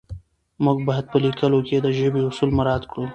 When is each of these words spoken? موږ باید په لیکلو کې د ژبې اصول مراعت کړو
موږ 0.63 0.77
باید 0.87 1.05
په 1.11 1.17
لیکلو 1.25 1.59
کې 1.67 1.77
د 1.81 1.87
ژبې 1.97 2.21
اصول 2.29 2.49
مراعت 2.57 2.83
کړو 2.91 3.05